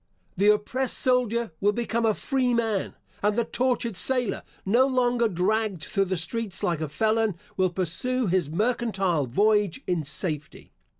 The 0.35 0.47
oppressed 0.51 0.97
soldier 0.97 1.51
will 1.61 1.73
become 1.73 2.07
a 2.07 2.15
freeman; 2.15 2.95
and 3.21 3.37
the 3.37 3.45
tortured 3.45 3.95
sailor, 3.95 4.41
no 4.65 4.87
longer 4.87 5.27
dragged 5.27 5.83
through 5.83 6.05
the 6.05 6.17
streets 6.17 6.63
like 6.63 6.81
a 6.81 6.89
felon, 6.89 7.35
will 7.55 7.69
pursue 7.69 8.25
his 8.25 8.49
mercantile 8.49 9.27
voyage 9.27 9.81
in 9.85 10.03
safety. 10.03 10.71